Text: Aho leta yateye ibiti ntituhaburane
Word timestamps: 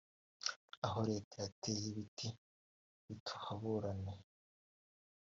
Aho 0.85 0.99
leta 1.09 1.35
yateye 1.45 1.83
ibiti 1.91 2.27
ntituhaburane 3.03 4.13